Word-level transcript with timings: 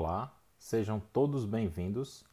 Olá, 0.00 0.32
sejam 0.60 1.02
todos 1.12 1.44
bem-vindos. 1.44 2.24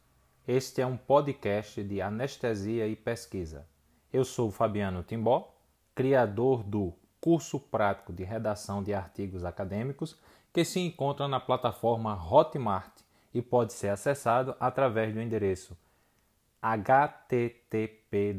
Este 0.46 0.80
é 0.80 0.86
um 0.86 0.96
podcast 0.96 1.82
de 1.82 2.00
anestesia 2.00 2.86
e 2.86 2.94
pesquisa. 2.94 3.66
Eu 4.12 4.24
sou 4.24 4.52
Fabiano 4.52 5.02
Timbó, 5.02 5.52
criador 5.92 6.62
do 6.62 6.92
curso 7.20 7.58
prático 7.58 8.12
de 8.12 8.22
redação 8.22 8.84
de 8.84 8.94
artigos 8.94 9.44
acadêmicos 9.44 10.16
que 10.52 10.64
se 10.64 10.78
encontra 10.78 11.26
na 11.26 11.40
plataforma 11.40 12.14
Hotmart 12.14 13.00
e 13.34 13.42
pode 13.42 13.72
ser 13.72 13.88
acessado 13.88 14.54
através 14.60 15.12
do 15.12 15.20
endereço 15.20 15.76
http 16.62 18.32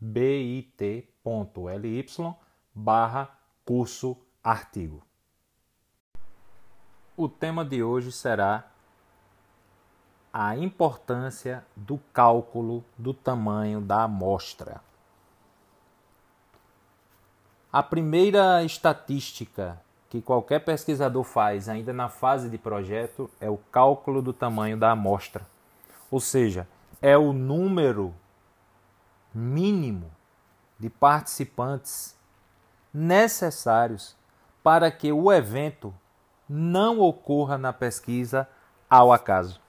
bit.ly 0.00 0.74
barra 2.74 3.38
curso 3.64 4.18
artigo. 4.42 5.11
O 7.14 7.28
tema 7.28 7.62
de 7.62 7.82
hoje 7.82 8.10
será 8.10 8.64
a 10.32 10.56
importância 10.56 11.62
do 11.76 12.00
cálculo 12.10 12.82
do 12.96 13.12
tamanho 13.12 13.82
da 13.82 14.04
amostra. 14.04 14.80
A 17.70 17.82
primeira 17.82 18.64
estatística 18.64 19.78
que 20.08 20.22
qualquer 20.22 20.64
pesquisador 20.64 21.22
faz 21.22 21.68
ainda 21.68 21.92
na 21.92 22.08
fase 22.08 22.48
de 22.48 22.56
projeto 22.56 23.30
é 23.38 23.50
o 23.50 23.58
cálculo 23.58 24.22
do 24.22 24.32
tamanho 24.32 24.78
da 24.78 24.92
amostra. 24.92 25.46
Ou 26.10 26.20
seja, 26.20 26.66
é 27.02 27.16
o 27.16 27.34
número 27.34 28.14
mínimo 29.34 30.10
de 30.78 30.88
participantes 30.88 32.16
necessários 32.92 34.16
para 34.62 34.90
que 34.90 35.12
o 35.12 35.30
evento 35.30 35.94
não 36.48 37.00
ocorra 37.00 37.56
na 37.56 37.72
pesquisa 37.72 38.48
ao 38.88 39.12
acaso. 39.12 39.60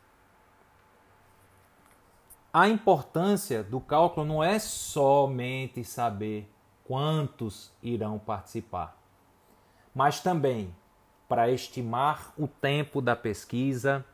A 2.52 2.68
importância 2.68 3.64
do 3.64 3.80
cálculo 3.80 4.26
não 4.26 4.44
é 4.44 4.60
somente 4.60 5.84
saber 5.84 6.48
quantos 6.84 7.72
irão 7.82 8.20
participar, 8.20 8.96
mas 9.96 10.20
também 10.20 10.76
para 11.28 11.50
estimar 11.50 12.32
o 12.38 12.48
tempo 12.48 13.02
da 13.02 13.16
pesquisa, 13.16 14.06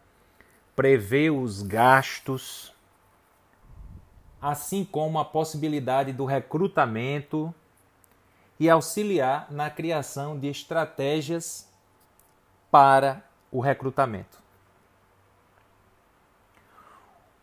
prever 0.76 1.32
os 1.32 1.62
gastos, 1.62 2.74
assim 4.42 4.86
como 4.86 5.20
a 5.20 5.26
possibilidade 5.26 6.14
do 6.14 6.24
recrutamento 6.24 7.54
e 8.58 8.70
auxiliar 8.70 9.52
na 9.52 9.70
criação 9.70 10.40
de 10.40 10.48
estratégias 10.48 11.69
para 12.72 13.24
o 13.52 13.60
recrutamento. 13.60 14.38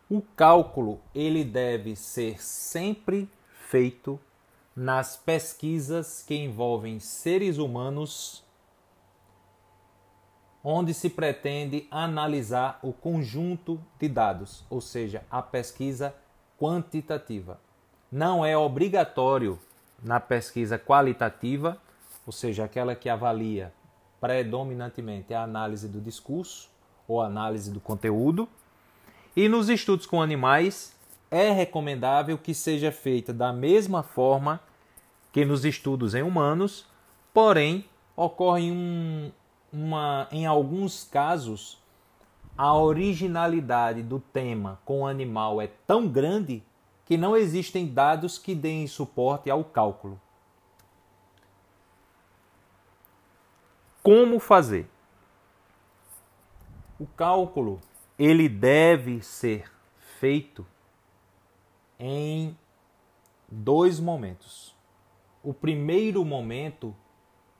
O 0.09 0.21
cálculo 0.21 1.01
ele 1.13 1.43
deve 1.43 1.95
ser 1.95 2.41
sempre 2.41 3.29
feito 3.51 4.19
nas 4.75 5.17
pesquisas 5.17 6.23
que 6.25 6.35
envolvem 6.35 6.99
seres 6.99 7.57
humanos 7.57 8.45
onde 10.63 10.93
se 10.93 11.09
pretende 11.09 11.87
analisar 11.89 12.79
o 12.81 12.91
conjunto 12.91 13.81
de 13.99 14.09
dados, 14.09 14.65
ou 14.69 14.81
seja, 14.81 15.23
a 15.31 15.41
pesquisa 15.41 16.13
quantitativa. 16.59 17.59
Não 18.11 18.45
é 18.45 18.57
obrigatório 18.57 19.59
na 20.03 20.19
pesquisa 20.19 20.77
qualitativa, 20.77 21.77
ou 22.25 22.33
seja, 22.33 22.65
aquela 22.65 22.95
que 22.95 23.09
avalia 23.09 23.73
predominantemente 24.19 25.33
a 25.33 25.43
análise 25.43 25.87
do 25.87 26.01
discurso 26.01 26.69
ou 27.07 27.21
análise 27.21 27.71
do 27.71 27.79
conteúdo. 27.79 28.47
E 29.35 29.47
nos 29.47 29.69
estudos 29.69 30.05
com 30.05 30.21
animais, 30.21 30.95
é 31.29 31.51
recomendável 31.51 32.37
que 32.37 32.53
seja 32.53 32.91
feita 32.91 33.33
da 33.33 33.51
mesma 33.53 34.01
forma 34.01 34.59
que 35.31 35.45
nos 35.45 35.65
estudos 35.65 36.15
em 36.15 36.23
humanos, 36.23 36.85
porém 37.33 37.85
ocorre 38.15 38.71
um, 38.71 39.31
uma, 39.71 40.27
em 40.31 40.45
alguns 40.45 41.03
casos, 41.03 41.77
a 42.57 42.75
originalidade 42.75 44.01
do 44.01 44.19
tema 44.19 44.79
com 44.83 45.01
o 45.01 45.05
animal 45.05 45.61
é 45.61 45.67
tão 45.85 46.07
grande 46.07 46.63
que 47.05 47.15
não 47.15 47.37
existem 47.37 47.85
dados 47.85 48.39
que 48.39 48.55
deem 48.55 48.87
suporte 48.87 49.49
ao 49.49 49.63
cálculo. 49.63 50.19
Como 54.07 54.39
fazer? 54.39 54.89
O 56.97 57.05
cálculo 57.05 57.81
ele 58.17 58.47
deve 58.47 59.21
ser 59.21 59.69
feito 59.97 60.65
em 61.99 62.57
dois 63.51 63.99
momentos. 63.99 64.73
O 65.43 65.53
primeiro 65.53 66.23
momento 66.23 66.95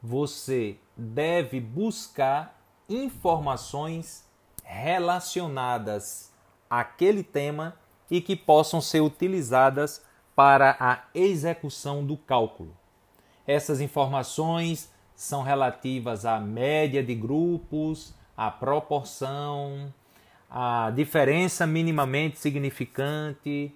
você 0.01 0.79
deve 0.95 1.59
buscar 1.59 2.57
informações 2.87 4.25
relacionadas 4.63 6.33
àquele 6.69 7.23
tema 7.23 7.77
e 8.09 8.21
que 8.21 8.37
possam 8.37 8.79
ser 8.79 9.01
utilizadas 9.01 10.01
para 10.33 10.77
a 10.79 11.03
execução 11.13 12.05
do 12.05 12.15
cálculo. 12.15 12.73
Essas 13.45 13.81
informações 13.81 14.89
são 15.17 15.41
relativas 15.41 16.27
à 16.27 16.39
média 16.39 17.01
de 17.01 17.15
grupos, 17.15 18.13
à 18.37 18.51
proporção, 18.51 19.91
à 20.47 20.91
diferença 20.95 21.65
minimamente 21.65 22.37
significante, 22.37 23.73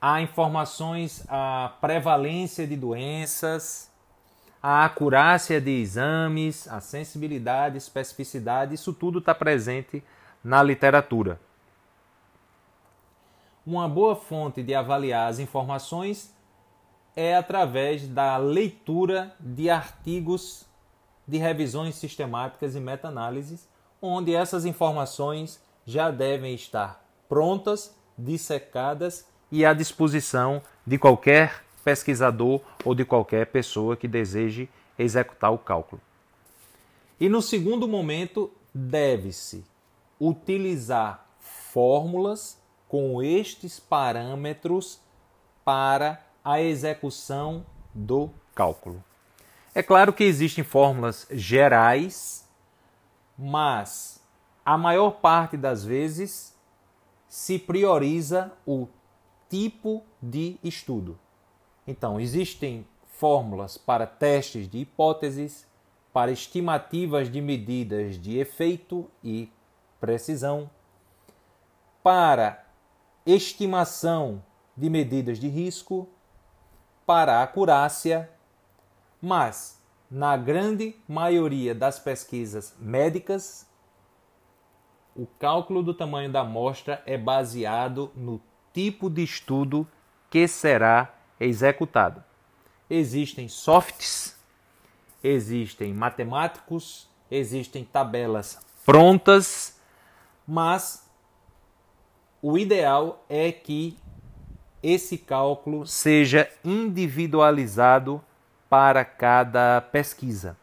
há 0.00 0.22
informações 0.22 1.24
à 1.28 1.72
prevalência 1.80 2.68
de 2.68 2.76
doenças, 2.76 3.90
a 4.62 4.84
acurácia 4.84 5.60
de 5.60 5.72
exames, 5.72 6.68
a 6.68 6.80
sensibilidade, 6.80 7.78
especificidade, 7.78 8.76
isso 8.76 8.92
tudo 8.92 9.18
está 9.18 9.34
presente 9.34 10.04
na 10.42 10.62
literatura. 10.62 11.40
Uma 13.66 13.88
boa 13.88 14.14
fonte 14.14 14.62
de 14.62 14.72
avaliar 14.72 15.28
as 15.28 15.40
informações 15.40 16.32
é 17.20 17.34
através 17.34 18.06
da 18.06 18.36
leitura 18.36 19.34
de 19.40 19.68
artigos 19.68 20.64
de 21.26 21.36
revisões 21.36 21.96
sistemáticas 21.96 22.76
e 22.76 22.80
meta-análises, 22.80 23.68
onde 24.00 24.32
essas 24.32 24.64
informações 24.64 25.60
já 25.84 26.12
devem 26.12 26.54
estar 26.54 27.04
prontas, 27.28 27.92
dissecadas 28.16 29.26
e 29.50 29.64
à 29.64 29.74
disposição 29.74 30.62
de 30.86 30.96
qualquer 30.96 31.64
pesquisador 31.82 32.60
ou 32.84 32.94
de 32.94 33.04
qualquer 33.04 33.46
pessoa 33.46 33.96
que 33.96 34.06
deseje 34.06 34.68
executar 34.96 35.52
o 35.52 35.58
cálculo. 35.58 36.00
E 37.18 37.28
no 37.28 37.42
segundo 37.42 37.88
momento, 37.88 38.48
deve-se 38.72 39.64
utilizar 40.20 41.26
fórmulas 41.40 42.62
com 42.86 43.20
estes 43.20 43.80
parâmetros 43.80 45.00
para 45.64 46.27
a 46.48 46.62
execução 46.62 47.66
do 47.92 48.30
cálculo. 48.54 49.04
É 49.74 49.82
claro 49.82 50.14
que 50.14 50.24
existem 50.24 50.64
fórmulas 50.64 51.26
gerais, 51.30 52.48
mas 53.36 54.24
a 54.64 54.78
maior 54.78 55.10
parte 55.20 55.58
das 55.58 55.84
vezes 55.84 56.56
se 57.28 57.58
prioriza 57.58 58.50
o 58.66 58.88
tipo 59.50 60.02
de 60.22 60.58
estudo. 60.64 61.18
Então, 61.86 62.18
existem 62.18 62.86
fórmulas 63.08 63.76
para 63.76 64.06
testes 64.06 64.66
de 64.70 64.78
hipóteses, 64.78 65.66
para 66.14 66.30
estimativas 66.30 67.30
de 67.30 67.42
medidas 67.42 68.18
de 68.18 68.38
efeito 68.38 69.06
e 69.22 69.52
precisão, 70.00 70.70
para 72.02 72.64
estimação 73.26 74.42
de 74.74 74.88
medidas 74.88 75.38
de 75.38 75.48
risco, 75.48 76.08
para 77.08 77.42
acurácia, 77.42 78.28
mas 79.18 79.82
na 80.10 80.36
grande 80.36 80.94
maioria 81.08 81.74
das 81.74 81.98
pesquisas 81.98 82.76
médicas, 82.78 83.66
o 85.16 85.26
cálculo 85.26 85.82
do 85.82 85.94
tamanho 85.94 86.30
da 86.30 86.40
amostra 86.40 87.02
é 87.06 87.16
baseado 87.16 88.12
no 88.14 88.42
tipo 88.74 89.08
de 89.08 89.22
estudo 89.22 89.88
que 90.28 90.46
será 90.46 91.14
executado. 91.40 92.22
Existem 92.90 93.48
softs, 93.48 94.38
existem 95.24 95.94
matemáticos, 95.94 97.08
existem 97.30 97.86
tabelas 97.86 98.60
prontas, 98.84 99.80
mas 100.46 101.10
o 102.42 102.58
ideal 102.58 103.24
é 103.30 103.50
que 103.50 103.96
esse 104.82 105.18
cálculo 105.18 105.86
seja 105.86 106.50
individualizado 106.64 108.22
para 108.68 109.04
cada 109.04 109.80
pesquisa. 109.80 110.56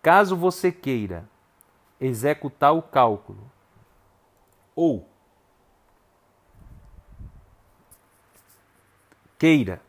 Caso 0.00 0.36
você 0.36 0.72
queira 0.72 1.28
executar 2.00 2.74
o 2.74 2.82
cálculo 2.82 3.50
ou 4.74 5.08
queira 9.38 9.80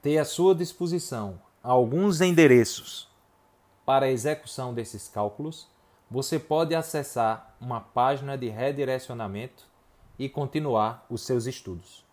ter 0.00 0.18
à 0.18 0.24
sua 0.24 0.54
disposição 0.54 1.40
alguns 1.62 2.20
endereços 2.20 3.08
para 3.84 4.06
a 4.06 4.10
execução 4.10 4.72
desses 4.74 5.08
cálculos, 5.08 5.66
você 6.10 6.38
pode 6.38 6.74
acessar 6.74 7.56
uma 7.60 7.80
página 7.80 8.36
de 8.36 8.48
redirecionamento 8.48 9.66
e 10.18 10.28
continuar 10.28 11.06
os 11.08 11.22
seus 11.22 11.46
estudos. 11.46 12.07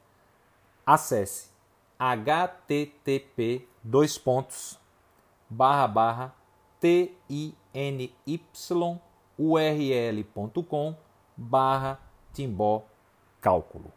Acesse 0.85 1.49
http 1.97 3.67
dois 3.83 4.17
pontos, 4.17 4.77
barra, 5.49 5.87
barra, 5.87 6.35
tinyurl.com 9.37 10.95
barra 11.37 11.99
timbó 12.33 12.85
cálculo. 13.41 13.91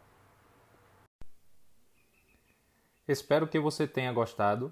Espero 3.07 3.47
que 3.47 3.59
você 3.59 3.87
tenha 3.87 4.13
gostado 4.13 4.71